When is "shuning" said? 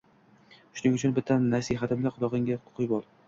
0.77-0.95